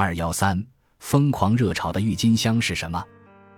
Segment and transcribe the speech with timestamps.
[0.00, 0.64] 二幺三，
[0.98, 3.04] 疯狂热潮的郁金香是什么？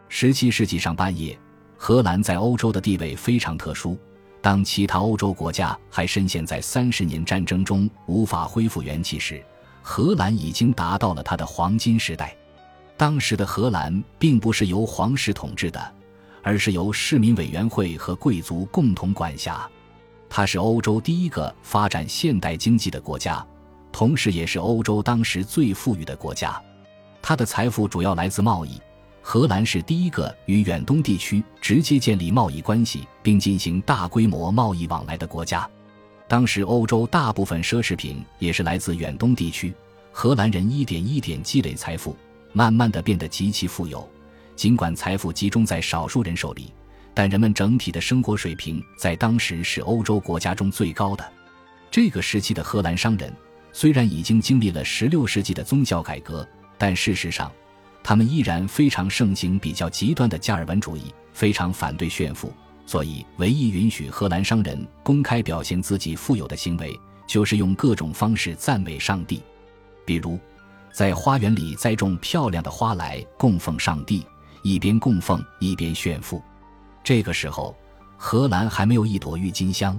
[0.08, 1.38] 十七世纪上半叶，
[1.76, 3.96] 荷兰在欧洲的地位非常特殊。
[4.40, 9.40] 当其他欧洲国家还深陷在三十年战争中无法恢复元气时，
[9.82, 12.36] 荷兰已经达到了它的黄金时代。
[12.96, 15.94] 当时的荷兰并不是由皇室统治的，
[16.42, 19.70] 而是由市民委员会和贵族共同管辖。
[20.28, 23.46] 它是欧洲第一个发展现代经济的国家，
[24.02, 26.60] 同时也是欧洲当时最富裕的国家。
[27.22, 28.80] 它的财富主要来自贸易。
[29.20, 35.70] 荷兰是第一个与远东地区直接建立贸易关系并进行大规模贸易往来的国家。
[36.26, 39.72] 当时，欧洲大部分奢侈品也是来自远东地区。
[40.10, 42.16] 荷兰人一点一点积累财富。
[42.52, 44.04] 慢慢的变得极其富有，
[44.56, 46.74] 尽管财富集中在少数人手里，
[47.14, 51.24] 但人们整体的生活水平在当时是欧洲国家中最高的。
[51.88, 53.32] 这个时期的荷兰商人
[53.72, 57.50] 虽然已经经历了16世纪的宗教改革，但事实上，
[58.02, 62.52] 他们依然非常盛行比较极端的加尔文主义，非常反对炫富。
[62.84, 69.42] 所以，唯一允许荷兰商人公开表现自己富有的行为，就是用各种方式赞美上帝，
[70.04, 70.38] 比如。
[70.92, 74.26] 在花园里栽种漂亮的花来供奉上帝，
[74.62, 76.42] 一边供奉一边炫富。
[77.02, 77.74] 这个时候，
[78.18, 79.98] 荷兰还没有一朵郁金香。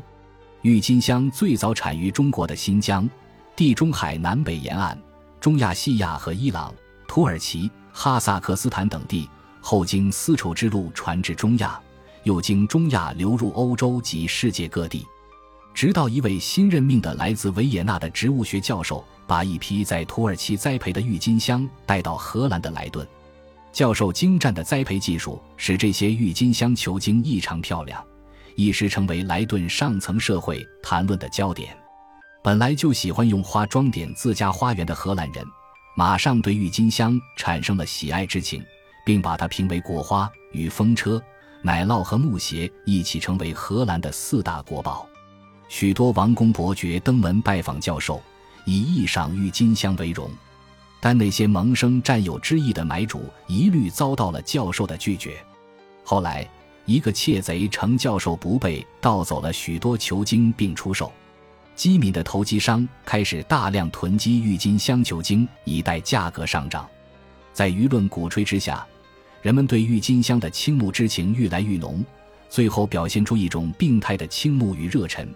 [0.61, 3.09] 郁金香最早产于中国的新疆、
[3.55, 4.97] 地中海南北沿岸、
[5.39, 6.73] 中亚细亚和伊朗、
[7.07, 9.29] 土耳其、哈萨克斯坦等地，
[9.61, 11.79] 后经丝绸之路传至中亚，
[12.23, 15.05] 又经中亚流入欧洲及世界各地。
[15.73, 19.03] 直到一位新任命的来自维也纳的植物学教授。
[19.25, 23.07] 把一批在土耳其栽培的郁金香带到荷兰的莱顿，
[23.71, 28.03] 教授精湛的栽培技术使这些郁金香球茎异常漂亮，
[28.57, 31.73] 一时成为莱顿上层社会谈论的焦点。
[32.43, 35.47] 本来就喜欢用花装点自家花园的荷兰人，
[35.95, 38.61] 马上对郁金香产生了喜爱之情，
[39.05, 41.23] 并把它评为国花，与风车、
[41.61, 45.07] 奶酪和木鞋一起成为荷兰的四大国宝。
[45.69, 48.21] 许多王公伯爵登门拜访教授。
[48.65, 50.31] 以一赏郁金香为荣，
[51.01, 55.37] 但那些萌生占有之意的买主一律遭到了教授的拒绝。
[56.01, 56.49] 后来，
[56.85, 61.11] 一个窃贼乘教授不备，盗走了许多球茎并出售。
[61.75, 66.87] 机敏的投机商开始大量囤积郁金香球茎，以待价格上涨。
[67.51, 68.85] 在舆论鼓吹之下，
[69.41, 72.03] 人们对郁金香的倾慕之情愈来愈浓，
[72.49, 75.27] 最后表现出一种病态的倾慕与热忱。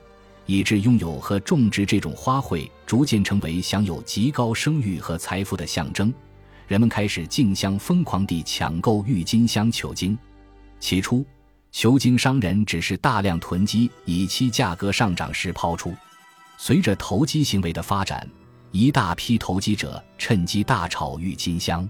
[0.45, 6.13] 以致拥有和种植这种花卉逐渐成为享有极高声誉和财富的象征，
[6.67, 10.17] 人们开始竞相疯狂地抢购郁金香球茎。
[10.79, 11.25] 起初，
[11.73, 15.93] 球茎商人只是大量囤积，以期价格上涨时抛出。
[16.57, 18.27] 随着投机行为的发展，
[18.71, 21.87] 一大批投机者趁机大炒郁金香，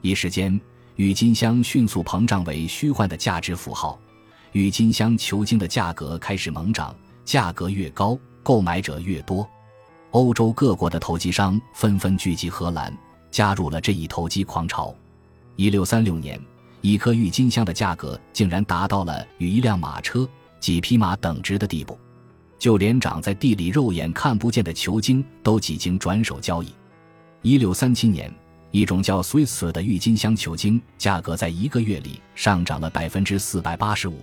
[0.00, 0.58] 一时间，
[0.96, 3.98] 郁金香迅速膨胀为虚幻的价值符号，
[4.52, 6.94] 郁金香球茎的价格开始猛涨。
[7.24, 9.46] 价格越高，购买者越多。
[10.12, 12.90] 欧洲各国的投机商纷纷聚集荷兰，
[13.30, 14.94] 加入了这一投机狂潮。
[15.54, 16.40] 一六三六年，
[16.80, 20.26] 一颗郁金香的价格竟然达到了与一辆马车、
[20.58, 21.98] 几匹马等值的地步，
[22.58, 26.68] 就连长在地里肉眼看不见的球茎都几经转手交易。
[27.42, 28.32] 一六三七年，
[28.70, 34.18] 一种叫 Swiss 的郁金香球茎价格在一个月里上涨了百分之四百八十五，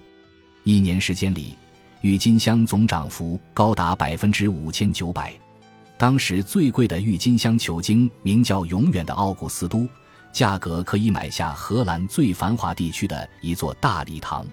[0.63, 1.55] 一年时间里。
[2.01, 5.33] 郁金香总涨幅高达百分之五千九百，
[5.97, 9.87] 当时最贵的郁金香球茎名叫“永远的奥古斯都”，
[10.31, 14.45] 价格可以买下荷兰最繁华地区的一座大礼堂。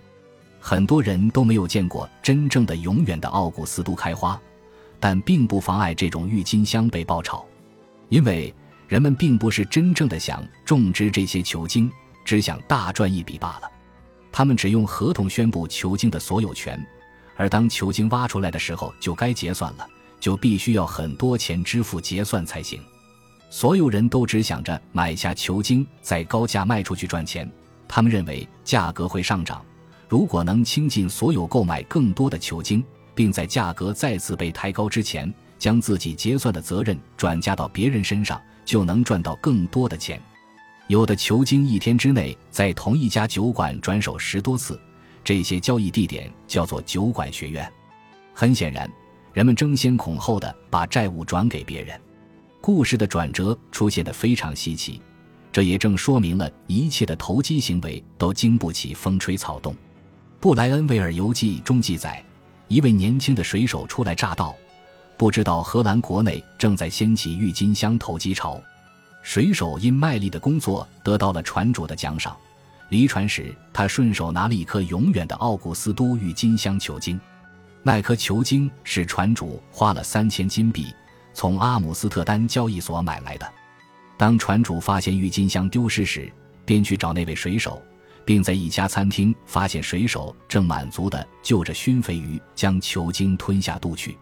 [0.65, 4.41] 很多人都没有见过真正的“永远的奥古斯都”开花，
[5.01, 7.45] 但并不妨碍这种郁金香被爆炒，
[8.09, 8.55] 因为
[8.87, 11.91] 人们并不是真正的想种植这些球茎，
[12.25, 13.69] 只想大赚一笔罢了。
[14.31, 16.81] 他们只用合同宣布球茎的所有权。
[17.37, 19.87] 而当球茎挖出来的时候，就该结算了，
[20.21, 22.81] 就必须要很多钱支付结算才行。
[23.51, 27.51] 所有人都只想着买下球茎，再高价卖出去赚钱。
[27.89, 29.61] 他们认为价格会上涨，
[30.13, 40.21] 如果能倾尽所有购买更多的球茎，并在价格再次被抬高之前，将自己结算的责任转嫁到别人身上，就能赚到更多的钱。
[40.87, 44.79] 有的球茎一天之内在同一家酒馆转手十多次。
[45.25, 47.67] 这些交易地点叫做酒馆学院。
[48.35, 48.87] 很显然，
[49.33, 51.99] 人们争先恐后的把债务转给别人。
[52.61, 55.01] 故事的转折出现的非常稀奇，
[55.51, 59.75] 这也正说明了一切的投机行为都经不起风吹草动。
[60.43, 62.21] 布莱恩维尔游记中记载，
[62.67, 64.53] 一位年轻的水手初来乍到，
[65.17, 68.61] 不知道荷兰国内正在掀起郁金香投机潮。
[69.23, 72.37] 水手因卖力的工作得到了船主的奖赏。
[72.89, 77.21] 离船时，他顺手拿了一颗永远的奥古斯都郁金香球茎。
[77.85, 80.93] 那颗球茎是船主花了三千金币
[81.33, 83.49] 从阿姆斯特丹交易所买来的。
[84.19, 86.29] 当船主发现郁金香丢失时，
[86.65, 87.81] 便去找那位水手，
[88.25, 94.17] 并在一家餐厅发现水手正满足地就着熏肥鱼将球茎吞下肚去。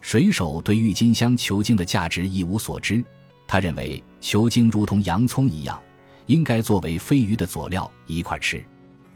[0.00, 3.04] 水手对郁金香球茎的价值一无所知，
[3.46, 5.80] 他认为球茎如同洋葱一样。
[6.26, 8.60] 应该作为飞鱼的佐料一块吃，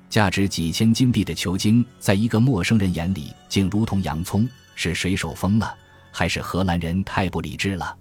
[0.08, 5.76] 价值几千金币的球茎，在一个陌生人眼里竟如同洋葱，是水手疯了，
[6.12, 7.96] 还是荷兰人太不理智了？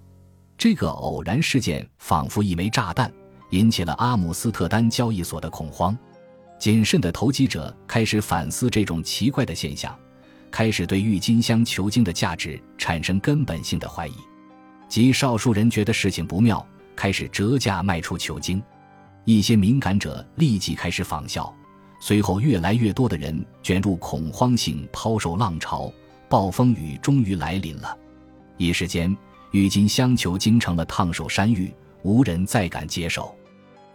[0.56, 3.12] 这个偶然事件仿佛一枚炸弹，
[3.50, 5.98] 引起了阿姆斯特丹交易所的恐慌。
[6.60, 9.98] 谨慎的投机者开始反思这种奇怪的现象，
[10.50, 14.12] 开始对郁金香球茎的价值产生根本性的怀疑。
[14.86, 16.64] 极少数人觉得事情不妙，
[16.94, 18.62] 开始折价卖出球茎。
[19.24, 21.50] 一些敏感者立即开始仿效，
[21.98, 25.90] 随后越来越多的人卷入恐慌性抛售浪潮，
[26.28, 27.96] 暴风雨终于来临了。
[28.58, 29.16] 一时间，
[29.52, 31.72] 郁金香球茎成了烫手山芋，
[32.02, 33.34] 无人再敢接手。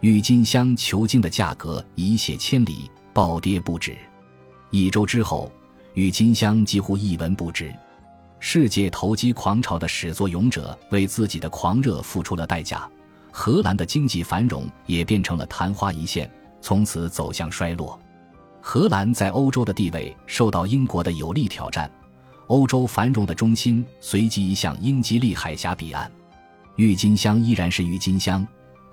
[0.01, 3.97] 郁金香球茎的价格一泻千里，暴跌不止。
[4.69, 5.51] 一周之后，
[5.93, 7.73] 郁金香几乎一文不值。
[8.39, 12.87] 世界投机狂潮的始作俑者为自己的狂热付出了代价。
[13.31, 16.29] 荷兰的经济繁荣也变成了昙花一现，
[16.61, 17.99] 从此走向衰落。
[18.61, 21.89] 荷兰在欧洲的地位受到英国的有力挑战，
[22.47, 26.11] 欧洲繁荣的中心随即移向英吉利海峡彼岸。
[26.75, 28.45] 郁金香依然是郁金香，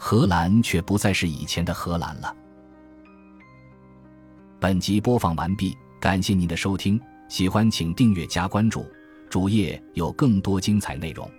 [0.04, 2.34] 荷兰却不再是以前的荷兰了。
[4.58, 8.84] 本集播放完毕，感谢您的收听，喜欢请订阅加关注，
[9.30, 11.30] 主页有更多精彩内容。